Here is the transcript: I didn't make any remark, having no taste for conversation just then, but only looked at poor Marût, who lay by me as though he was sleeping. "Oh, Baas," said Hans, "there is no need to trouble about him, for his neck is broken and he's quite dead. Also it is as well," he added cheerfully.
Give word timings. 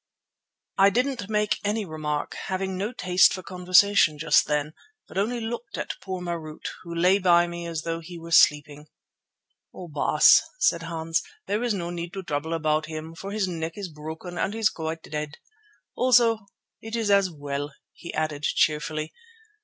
I 0.79 0.89
didn't 0.89 1.29
make 1.29 1.59
any 1.63 1.85
remark, 1.85 2.33
having 2.47 2.75
no 2.75 2.91
taste 2.91 3.31
for 3.35 3.43
conversation 3.43 4.17
just 4.17 4.47
then, 4.47 4.73
but 5.07 5.15
only 5.15 5.39
looked 5.39 5.77
at 5.77 5.93
poor 6.01 6.19
Marût, 6.19 6.65
who 6.81 6.95
lay 6.95 7.19
by 7.19 7.45
me 7.45 7.67
as 7.67 7.83
though 7.83 7.99
he 7.99 8.17
was 8.17 8.35
sleeping. 8.41 8.87
"Oh, 9.71 9.87
Baas," 9.87 10.41
said 10.57 10.81
Hans, 10.81 11.21
"there 11.45 11.61
is 11.61 11.75
no 11.75 11.91
need 11.91 12.13
to 12.13 12.23
trouble 12.23 12.55
about 12.55 12.87
him, 12.87 13.13
for 13.13 13.29
his 13.31 13.47
neck 13.47 13.73
is 13.77 13.89
broken 13.89 14.39
and 14.39 14.55
he's 14.55 14.71
quite 14.71 15.03
dead. 15.03 15.37
Also 15.95 16.47
it 16.81 16.95
is 16.95 17.11
as 17.11 17.29
well," 17.29 17.71
he 17.93 18.11
added 18.15 18.41
cheerfully. 18.41 19.13